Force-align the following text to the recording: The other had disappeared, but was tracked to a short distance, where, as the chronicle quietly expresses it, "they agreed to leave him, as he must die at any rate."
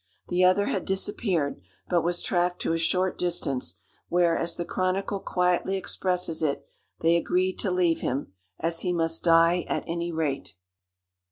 The 0.29 0.43
other 0.43 0.65
had 0.65 0.85
disappeared, 0.85 1.61
but 1.87 2.01
was 2.01 2.23
tracked 2.23 2.59
to 2.63 2.73
a 2.73 2.77
short 2.79 3.19
distance, 3.19 3.75
where, 4.09 4.35
as 4.35 4.55
the 4.55 4.65
chronicle 4.65 5.19
quietly 5.19 5.77
expresses 5.77 6.41
it, 6.41 6.67
"they 7.01 7.15
agreed 7.15 7.59
to 7.59 7.69
leave 7.69 7.99
him, 7.99 8.33
as 8.59 8.79
he 8.79 8.93
must 8.93 9.23
die 9.23 9.63
at 9.69 9.83
any 9.85 10.11
rate." 10.11 10.55